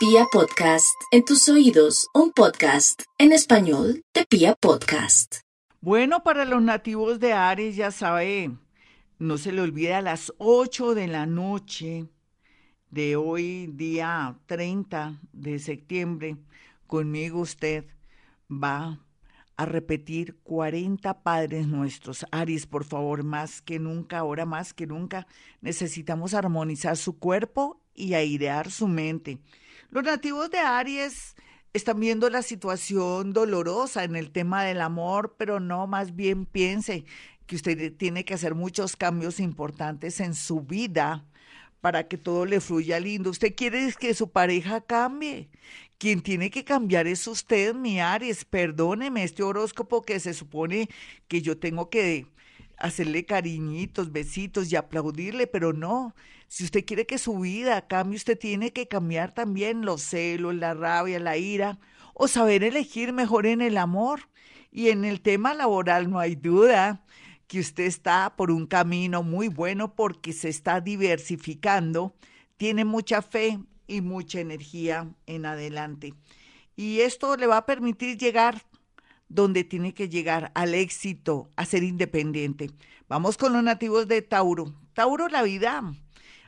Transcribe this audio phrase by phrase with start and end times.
[0.00, 5.40] Pia Podcast, en tus oídos, un podcast en español de Pia Podcast.
[5.82, 8.50] Bueno, para los nativos de Aries, ya sabe,
[9.18, 12.06] no se le olvide a las 8 de la noche
[12.90, 16.38] de hoy, día 30 de septiembre,
[16.86, 17.84] conmigo usted
[18.50, 19.00] va
[19.58, 22.24] a repetir 40 Padres Nuestros.
[22.32, 25.26] Aries, por favor, más que nunca, ahora más que nunca,
[25.60, 29.40] necesitamos armonizar su cuerpo y airear su mente.
[29.90, 31.34] Los nativos de Aries
[31.72, 37.04] están viendo la situación dolorosa en el tema del amor, pero no, más bien piense
[37.46, 41.24] que usted tiene que hacer muchos cambios importantes en su vida
[41.80, 43.30] para que todo le fluya lindo.
[43.30, 45.48] Usted quiere que su pareja cambie.
[45.98, 48.44] Quien tiene que cambiar es usted, mi Aries.
[48.44, 50.88] Perdóneme este horóscopo que se supone
[51.26, 52.26] que yo tengo que
[52.80, 56.14] hacerle cariñitos, besitos y aplaudirle, pero no.
[56.48, 60.74] Si usted quiere que su vida cambie, usted tiene que cambiar también los celos, la
[60.74, 61.78] rabia, la ira,
[62.14, 64.28] o saber elegir mejor en el amor.
[64.72, 67.04] Y en el tema laboral no hay duda
[67.46, 72.14] que usted está por un camino muy bueno porque se está diversificando,
[72.56, 73.58] tiene mucha fe
[73.88, 76.14] y mucha energía en adelante.
[76.76, 78.62] Y esto le va a permitir llegar
[79.30, 82.70] donde tiene que llegar al éxito, a ser independiente.
[83.08, 84.74] Vamos con los nativos de Tauro.
[84.92, 85.82] Tauro, la vida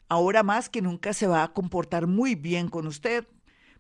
[0.09, 3.27] ahora más que nunca se va a comportar muy bien con usted,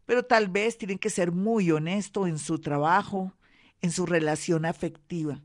[0.06, 3.34] pero tal vez tiene que ser muy honesto en su trabajo,
[3.82, 5.42] en su relación afectiva.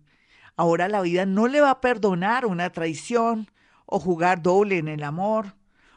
[0.55, 3.52] Ahora la vida no le va a perdonar una traición
[3.85, 5.55] o jugar doble en el amor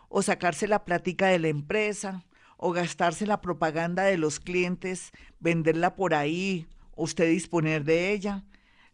[0.08, 2.24] o sacarse la plática de la empresa
[2.56, 8.44] o gastarse la propaganda de los clientes, venderla por ahí, usted disponer de ella.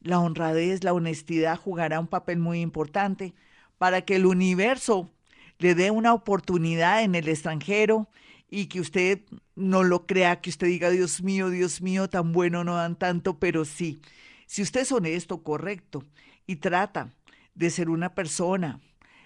[0.00, 3.34] La honradez, la honestidad jugará un papel muy importante
[3.78, 5.10] para que el universo
[5.58, 8.08] le dé una oportunidad en el extranjero
[8.48, 9.20] y que usted
[9.54, 13.38] no lo crea, que usted diga, Dios mío, Dios mío, tan bueno no dan tanto,
[13.38, 14.00] pero sí,
[14.46, 16.04] si usted es honesto, correcto
[16.46, 17.12] y trata
[17.54, 18.80] de ser una persona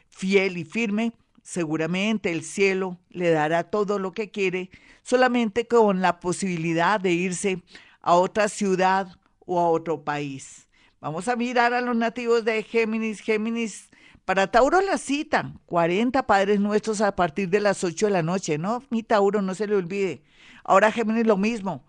[0.09, 1.13] fiel y firme,
[1.43, 4.71] seguramente el cielo le dará todo lo que quiere,
[5.03, 7.63] solamente con la posibilidad de irse
[8.01, 9.09] a otra ciudad
[9.47, 10.69] o a otro país.
[11.01, 13.21] Vamos a mirar a los nativos de Géminis.
[13.21, 13.89] Géminis,
[14.25, 18.59] para Tauro la cita, 40 Padres Nuestros a partir de las 8 de la noche,
[18.59, 18.83] ¿no?
[18.91, 20.23] Mi Tauro, no se le olvide.
[20.63, 21.87] Ahora Géminis lo mismo,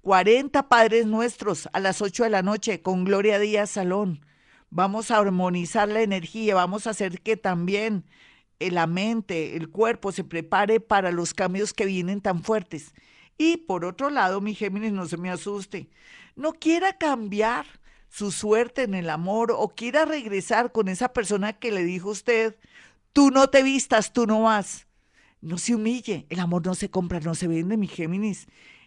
[0.00, 4.24] 40 Padres Nuestros a las 8 de la noche con Gloria Díaz Salón.
[4.70, 8.04] Vamos a armonizar la energía, vamos a hacer que también
[8.60, 12.94] eh, la mente, el cuerpo se prepare para los cambios que vienen tan fuertes.
[13.36, 15.88] Y por otro lado, mi Géminis, no se me asuste,
[16.36, 17.66] no quiera cambiar
[18.08, 22.56] su suerte en el amor o quiera regresar con esa persona que le dijo usted,
[23.12, 24.86] tú no te vistas, tú no vas.
[25.40, 28.46] No se humille, el amor no se compra, no se vende, mi Géminis.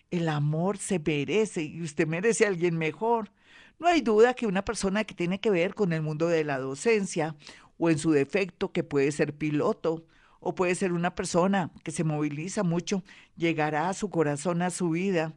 [0.10, 3.32] El amor se merece y usted merece a alguien mejor.
[3.80, 6.58] No hay duda que una persona que tiene que ver con el mundo de la
[6.58, 7.36] docencia
[7.78, 10.06] o en su defecto que puede ser piloto
[10.40, 13.04] o puede ser una persona que se moviliza mucho,
[13.36, 15.34] llegará a su corazón, a su vida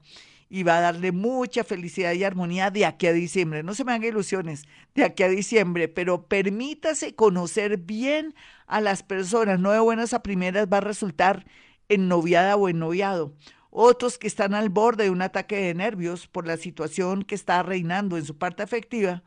[0.49, 3.63] y va a darle mucha felicidad y armonía de aquí a diciembre.
[3.63, 8.35] No se me hagan ilusiones, de aquí a diciembre, pero permítase conocer bien
[8.67, 9.61] a las personas.
[9.61, 11.47] No de buenas a primeras va a resultar
[11.89, 13.35] en noviada o en noviado
[13.71, 17.63] otros que están al borde de un ataque de nervios por la situación que está
[17.63, 19.23] reinando en su parte afectiva,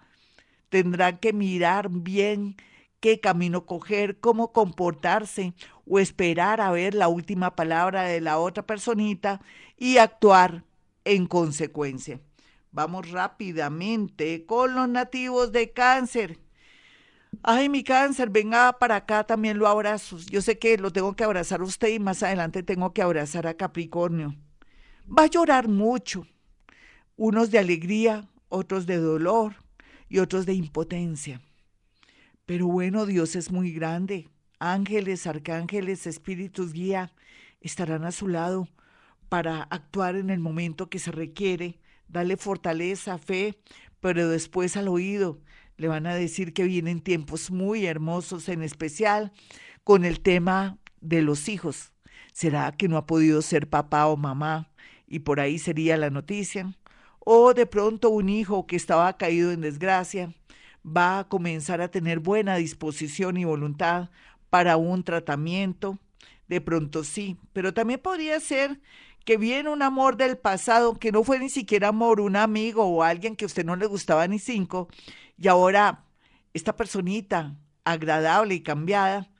[0.70, 2.58] tendrán que mirar bien
[3.04, 5.54] qué camino coger, cómo comportarse
[5.86, 9.42] o esperar a ver la última palabra de la otra personita
[9.76, 10.64] y actuar
[11.04, 12.22] en consecuencia.
[12.72, 16.40] Vamos rápidamente con los nativos de cáncer.
[17.42, 20.18] Ay, mi cáncer, venga para acá, también lo abrazo.
[20.20, 23.48] Yo sé que lo tengo que abrazar a usted y más adelante tengo que abrazar
[23.48, 24.34] a Capricornio.
[25.06, 26.26] Va a llorar mucho,
[27.18, 29.56] unos de alegría, otros de dolor
[30.08, 31.42] y otros de impotencia.
[32.46, 34.30] Pero bueno, Dios es muy grande.
[34.60, 37.14] Ángeles, arcángeles, espíritus guía
[37.62, 38.68] estarán a su lado
[39.30, 43.58] para actuar en el momento que se requiere, darle fortaleza, fe,
[44.02, 45.40] pero después al oído
[45.78, 49.32] le van a decir que vienen tiempos muy hermosos, en especial
[49.84, 51.94] con el tema de los hijos.
[52.34, 54.70] ¿Será que no ha podido ser papá o mamá?
[55.08, 56.76] Y por ahí sería la noticia.
[57.20, 60.34] O de pronto un hijo que estaba caído en desgracia
[60.86, 64.10] va a comenzar a tener buena disposición y voluntad
[64.50, 66.00] para un tratamiento.
[66.48, 68.80] De pronto sí, pero también podría ser
[69.26, 73.04] que viene un amor del pasado que no fue ni siquiera amor, un amigo o
[73.04, 74.90] alguien que a usted no le gustaba ni cinco,
[75.38, 76.04] y ahora
[76.54, 77.56] esta personita
[77.86, 79.32] agradable y cambiada,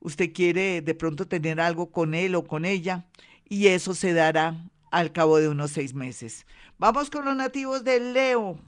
[0.00, 3.06] usted quiere de pronto tener algo con él o con ella,
[3.48, 6.46] y eso se dará al cabo de unos seis meses.
[6.78, 8.58] Vamos con los nativos de Leo.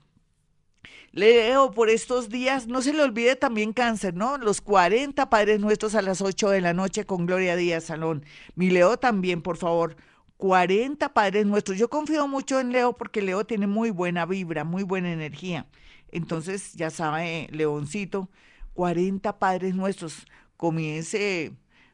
[1.12, 4.38] Leo, por estos días, no se le olvide también cáncer, ¿no?
[4.38, 8.24] Los 40 Padres Nuestros a las 8 de la noche con Gloria Díaz Salón.
[8.54, 9.96] Mi Leo también, por favor.
[10.36, 11.76] 40 Padres Nuestros.
[11.78, 15.66] Yo confío mucho en Leo porque Leo tiene muy buena vibra, muy buena energía.
[16.12, 18.30] Entonces, ya sabe, Leoncito,
[18.74, 20.26] 40 Padres Nuestros.
[20.56, 21.52] Comience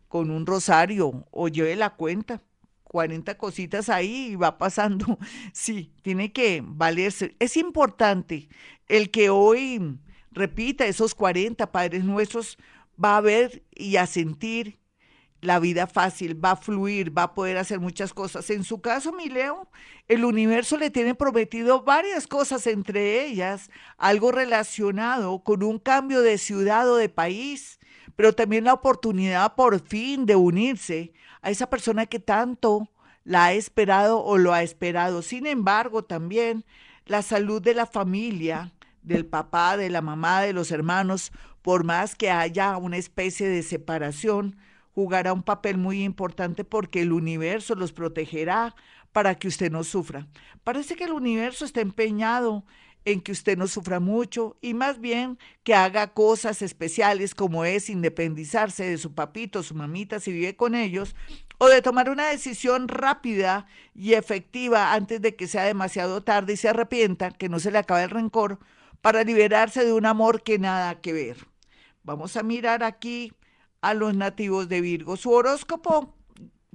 [0.08, 2.42] con un rosario o lleve la cuenta.
[2.96, 5.18] 40 cositas ahí y va pasando.
[5.52, 7.36] Sí, tiene que valerse.
[7.40, 8.48] Es importante
[8.88, 9.98] el que hoy
[10.32, 12.56] repita esos 40 Padres Nuestros,
[13.02, 14.78] va a ver y a sentir
[15.42, 18.48] la vida fácil, va a fluir, va a poder hacer muchas cosas.
[18.48, 19.68] En su caso, mi Leo,
[20.08, 26.38] el universo le tiene prometido varias cosas, entre ellas algo relacionado con un cambio de
[26.38, 27.78] ciudad o de país,
[28.16, 32.90] pero también la oportunidad por fin de unirse a esa persona que tanto
[33.24, 35.22] la ha esperado o lo ha esperado.
[35.22, 36.64] Sin embargo, también
[37.04, 38.72] la salud de la familia,
[39.02, 41.30] del papá, de la mamá, de los hermanos,
[41.62, 44.56] por más que haya una especie de separación,
[44.94, 48.74] jugará un papel muy importante porque el universo los protegerá
[49.12, 50.26] para que usted no sufra.
[50.64, 52.64] Parece que el universo está empeñado
[53.06, 57.88] en que usted no sufra mucho y más bien que haga cosas especiales como es
[57.88, 61.14] independizarse de su papito, su mamita si vive con ellos,
[61.58, 66.56] o de tomar una decisión rápida y efectiva antes de que sea demasiado tarde y
[66.56, 68.58] se arrepienta, que no se le acabe el rencor,
[69.00, 71.36] para liberarse de un amor que nada que ver.
[72.02, 73.32] Vamos a mirar aquí
[73.82, 75.16] a los nativos de Virgo.
[75.16, 76.12] Su horóscopo,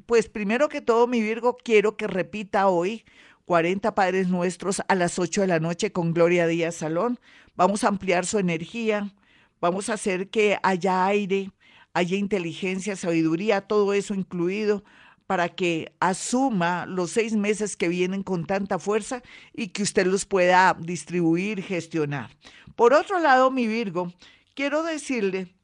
[0.06, 3.04] pues primero que todo, mi Virgo, quiero que repita hoy
[3.46, 7.20] 40 Padres Nuestros a las 8 de la noche con Gloria Díaz Salón.
[7.56, 9.14] Vamos a ampliar su energía,
[9.60, 11.52] vamos a hacer que haya aire,
[11.94, 14.84] haya inteligencia, sabiduría, todo eso incluido
[15.28, 19.22] para que asuma los seis meses que vienen con tanta fuerza
[19.54, 22.36] y que usted los pueda distribuir, gestionar.
[22.76, 24.12] Por otro lado, mi Virgo,
[24.56, 25.56] quiero decirle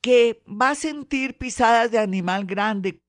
[0.00, 3.00] que va a sentir pisadas de animal grande,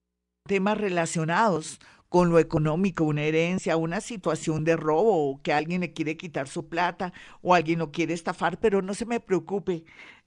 [0.48, 5.94] temas relacionados con lo económico, una herencia, una situación de robo, o que alguien le
[5.94, 9.84] quiere quitar su plata o alguien lo quiere estafar, pero no se me preocupe.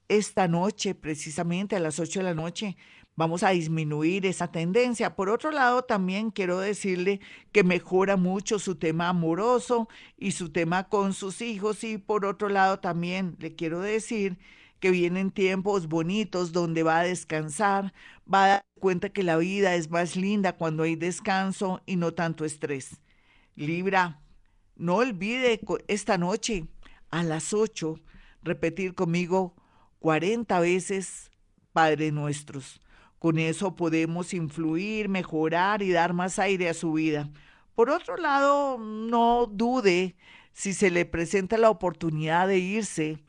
[0.07, 2.75] Esta noche, precisamente a las 8 de la noche,
[3.15, 5.15] vamos a disminuir esa tendencia.
[5.15, 9.87] Por otro lado, también quiero decirle que mejora mucho su tema amoroso
[10.17, 11.83] y su tema con sus hijos.
[11.83, 14.37] Y por otro lado, también le quiero decir
[14.81, 17.93] que vienen tiempos bonitos donde va a descansar,
[18.31, 22.13] va a dar cuenta que la vida es más linda cuando hay descanso y no
[22.13, 22.99] tanto estrés.
[23.55, 24.19] Libra,
[24.75, 26.65] no olvide esta noche
[27.11, 27.99] a las 8
[28.41, 29.55] repetir conmigo
[29.99, 31.29] 40 veces
[31.73, 32.81] Padre Nuestros.
[33.19, 37.29] Con eso podemos influir, mejorar y dar más aire a su vida.
[37.75, 40.15] Por otro lado, no dude
[40.53, 43.23] si se le presenta la oportunidad de irse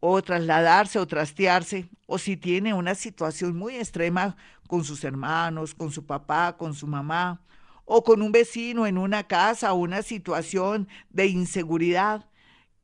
[0.00, 4.36] o trasladarse o trastearse, o si tiene una situación muy extrema
[4.68, 7.40] con sus hermanos, con su papá, con su mamá,
[7.84, 12.28] o con un vecino en una casa o una situación de inseguridad,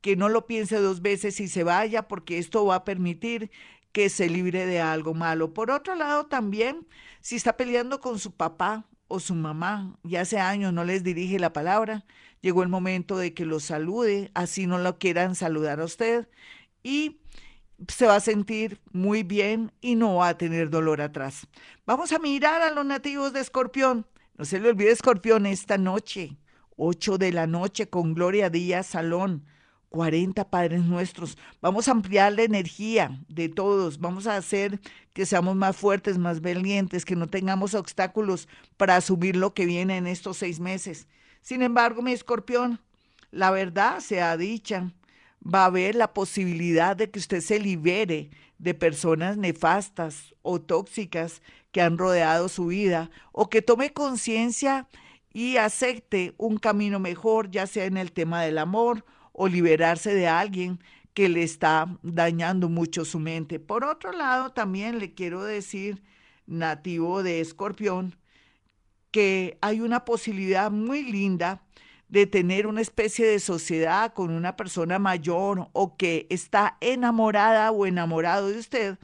[0.01, 3.51] que no lo piense dos veces y se vaya, porque esto va a permitir
[3.93, 5.53] que se libre de algo malo.
[5.55, 6.87] Por otro lado, también,
[7.21, 11.39] si está peleando con su papá o su mamá y hace años no les dirige
[11.39, 12.05] la palabra,
[12.41, 16.29] llegó el momento de que lo salude, así no lo quieran saludar a usted
[16.83, 17.21] y
[17.89, 21.47] se va a sentir muy bien y no va a tener dolor atrás.
[21.87, 24.07] Vamos a mirar a los nativos de Escorpión.
[24.37, 26.37] No se le olvide Escorpión esta noche,
[26.77, 29.45] 8 de la noche con Gloria Díaz Salón.
[29.93, 31.37] 40 Padres Nuestros.
[31.61, 34.01] Vamos a ampliar la energía de todos.
[34.01, 34.81] Vamos a hacer
[35.13, 38.49] que seamos más fuertes, más valientes, que no tengamos obstáculos
[38.79, 41.07] para asumir lo que viene en estos seis meses.
[41.43, 42.81] Sin embargo, mi escorpión,
[43.31, 44.91] la verdad sea dicha
[45.43, 51.43] va a haber la posibilidad de que usted se libere de personas nefastas o tóxicas
[51.73, 54.89] que han rodeado su vida o que tome conciencia
[55.33, 60.29] y acepte un camino mejor, ya sea en el tema del amor o liberarse de
[60.29, 60.79] alguien
[61.15, 63.59] que le está dañando mucho su mente.
[63.59, 66.03] Por otro lado, también le quiero decir,
[66.47, 68.17] nativo de Escorpión,
[69.11, 71.63] que hay una posibilidad muy linda
[72.13, 77.87] de tener una especie de sociedad con una persona mayor o que está enamorada o
[77.87, 78.99] enamorado de usted,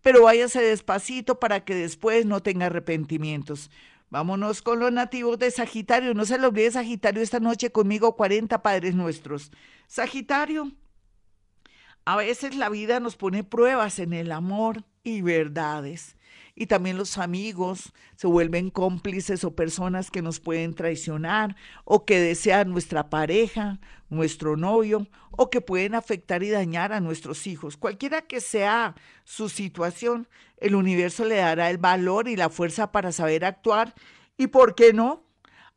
[0.00, 3.70] pero váyase despacito para que después no tenga arrepentimientos.
[4.08, 6.14] Vámonos con los nativos de Sagitario.
[6.14, 9.52] No se lo olvide Sagitario esta noche conmigo 40 Padres Nuestros.
[9.86, 10.72] Sagitario,
[12.06, 16.16] a veces la vida nos pone pruebas en el amor y verdades.
[16.58, 22.18] Y también los amigos se vuelven cómplices o personas que nos pueden traicionar o que
[22.18, 27.76] desean nuestra pareja, nuestro novio o que pueden afectar y dañar a nuestros hijos.
[27.76, 28.94] Cualquiera que sea
[29.24, 33.94] su situación, el universo le dará el valor y la fuerza para saber actuar
[34.38, 35.24] y, ¿por qué no?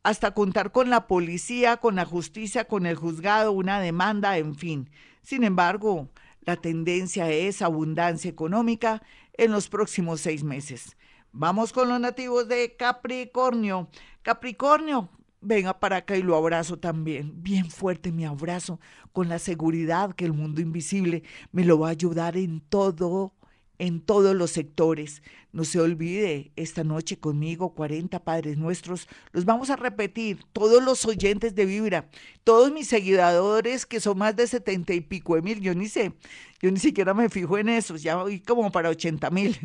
[0.02, 4.88] Hasta contar con la policía, con la justicia, con el juzgado, una demanda, en fin.
[5.22, 6.08] Sin embargo,
[6.40, 9.02] la tendencia es abundancia económica
[9.40, 10.98] en los próximos seis meses.
[11.32, 13.88] Vamos con los nativos de Capricornio.
[14.20, 15.08] Capricornio,
[15.40, 17.42] venga para acá y lo abrazo también.
[17.42, 18.80] Bien fuerte mi abrazo,
[19.12, 23.32] con la seguridad que el mundo invisible me lo va a ayudar en todo
[23.80, 25.22] en todos los sectores.
[25.52, 31.06] No se olvide, esta noche conmigo, 40 Padres Nuestros, los vamos a repetir, todos los
[31.06, 32.08] oyentes de Vibra,
[32.44, 36.12] todos mis seguidores, que son más de 70 y pico de mil, yo ni sé,
[36.60, 39.56] yo ni siquiera me fijo en esos, ya voy como para 80 mil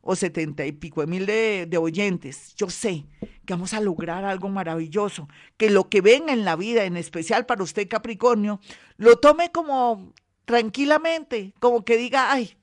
[0.00, 2.54] o 70 y pico de mil de, de oyentes.
[2.54, 3.04] Yo sé
[3.44, 7.46] que vamos a lograr algo maravilloso, que lo que venga en la vida, en especial
[7.46, 8.60] para usted Capricornio,
[8.96, 12.56] lo tome como tranquilamente, como que diga, ay,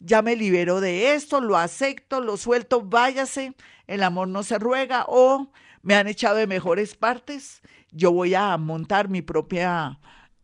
[0.00, 3.54] ya me libero de esto, lo acepto, lo suelto, váyase,
[3.86, 5.50] el amor no se ruega o
[5.82, 9.98] me han echado de mejores partes, yo voy a montar mi propia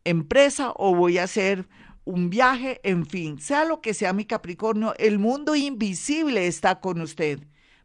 [0.04, 1.68] empresa o voy a hacer
[2.04, 7.00] un viaje, en fin, sea lo que sea mi Capricornio, el mundo invisible está con
[7.00, 7.40] usted.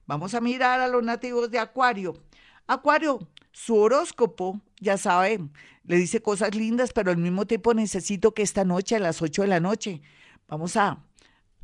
[0.05, 2.21] Vamos a mirar a los nativos de Acuario.
[2.67, 3.19] Acuario,
[3.51, 5.51] su horóscopo, ya saben,
[5.83, 9.43] le dice cosas lindas, pero al mismo tiempo necesito que esta noche a las 8
[9.43, 10.01] de la noche
[10.47, 11.03] vamos a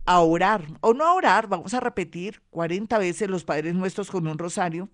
[0.06, 4.28] a orar, o no a orar, vamos a repetir 40 veces los Padres Nuestros con
[4.28, 4.90] un rosario,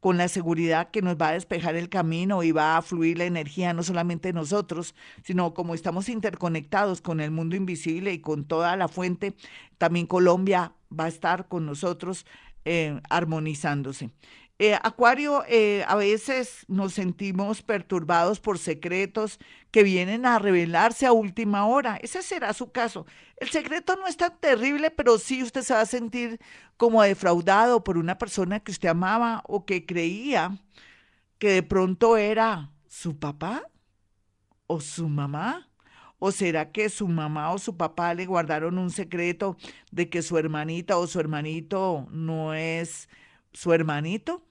[0.00, 3.24] con la seguridad que nos va a despejar el camino y va a fluir la
[3.24, 8.76] energía no solamente nosotros, sino como estamos interconectados con el mundo invisible y con toda
[8.76, 9.34] la fuente,
[9.78, 12.26] también Colombia va a estar con nosotros
[12.66, 14.10] eh, armonizándose.
[14.60, 19.40] Eh, Acuario, eh, a veces nos sentimos perturbados por secretos
[19.72, 21.96] que vienen a revelarse a última hora.
[21.96, 23.04] Ese será su caso.
[23.36, 26.38] El secreto no es tan terrible, pero sí usted se va a sentir
[26.76, 30.56] como defraudado por una persona que usted amaba o que creía
[31.38, 33.62] que de pronto era su papá
[34.68, 35.68] o su mamá.
[36.20, 39.56] ¿O será que su mamá o su papá le guardaron un secreto
[39.90, 43.08] de que su hermanita o su hermanito no es
[43.54, 44.44] su hermanito?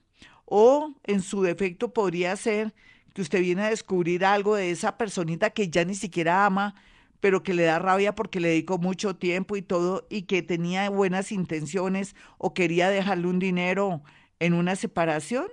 [0.44, 2.74] O en su defecto podría ser
[3.14, 6.74] que usted viene a descubrir algo de esa personita que ya ni siquiera ama,
[7.20, 10.90] pero que le da rabia porque le dedicó mucho tiempo y todo, y que tenía
[10.90, 14.02] buenas intenciones o quería dejarle un dinero
[14.40, 15.46] en una separación.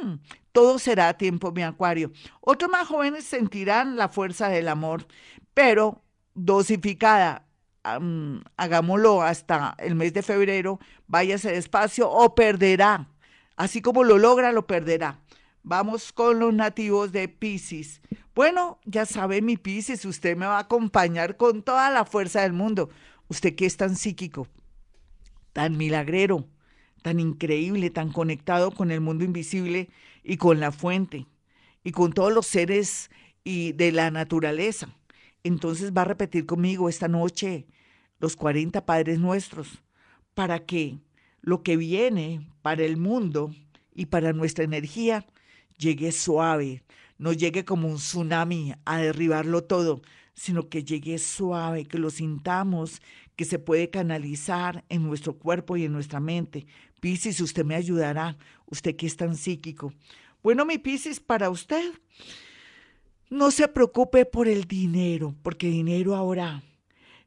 [0.00, 0.14] Hmm,
[0.52, 2.12] todo será a tiempo, mi acuario.
[2.40, 5.06] Otros más jóvenes sentirán la fuerza del amor,
[5.54, 6.02] pero
[6.34, 7.46] dosificada.
[7.82, 13.08] Hagámoslo hasta el mes de febrero, váyase despacio o perderá.
[13.56, 15.20] Así como lo logra, lo perderá.
[15.62, 18.00] Vamos con los nativos de Pisces.
[18.34, 22.52] Bueno, ya sabe mi Pisces, usted me va a acompañar con toda la fuerza del
[22.52, 22.90] mundo.
[23.28, 24.48] Usted que es tan psíquico,
[25.52, 26.48] tan milagrero,
[27.02, 29.90] tan increíble, tan conectado con el mundo invisible
[30.22, 31.26] y con la fuente
[31.84, 33.10] y con todos los seres
[33.44, 34.88] y de la naturaleza.
[35.44, 37.66] Entonces va a repetir conmigo esta noche
[38.20, 39.82] los 40 Padres Nuestros
[40.34, 40.98] para que
[41.40, 43.52] lo que viene para el mundo
[43.94, 45.26] y para nuestra energía
[45.76, 46.82] llegue suave,
[47.18, 50.02] no llegue como un tsunami a derribarlo todo,
[50.34, 53.02] sino que llegue suave, que lo sintamos,
[53.36, 56.66] que se puede canalizar en nuestro cuerpo y en nuestra mente.
[57.00, 59.92] Piscis, usted me ayudará, usted que es tan psíquico.
[60.42, 61.92] Bueno, mi Piscis, para usted,
[63.32, 66.62] no se preocupe por el dinero, porque dinero ahora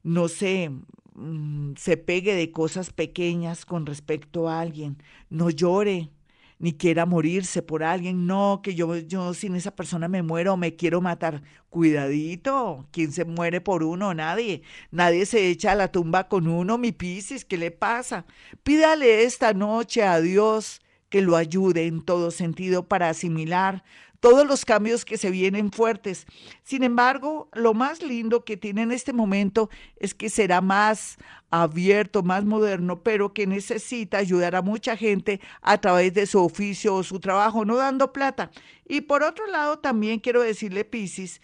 [0.03, 0.69] no se,
[1.15, 5.01] mm, se pegue de cosas pequeñas con respecto a alguien.
[5.31, 6.11] No llore,
[6.59, 10.57] ni quiera morirse por alguien, no, que yo, yo sin esa persona me muero o
[10.57, 11.41] me quiero matar.
[11.71, 14.13] Cuidadito, ¿quién se muere por uno?
[14.13, 14.61] Nadie.
[14.91, 18.27] Nadie se echa a la tumba con uno, mi Piscis, ¿qué le pasa?
[18.61, 23.83] Pídale esta noche a Dios que lo ayude en todo sentido para asimilar
[24.19, 26.25] todos los cambios que se vienen fuertes.
[26.63, 31.17] Sin embargo, lo más lindo que tiene en este momento es que será más
[31.49, 36.95] abierto, más moderno, pero que necesita ayudar a mucha gente a través de su oficio
[36.95, 38.51] o su trabajo, no dando plata.
[38.87, 41.41] Y por otro lado, también quiero decirle, Piscis,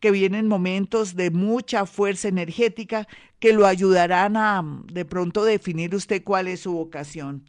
[0.00, 4.62] que vienen momentos de mucha fuerza energética que lo ayudarán a
[4.92, 7.44] de pronto definir usted cuál es su vocación.